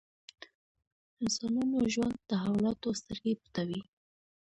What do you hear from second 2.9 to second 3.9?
سترګې پټوي.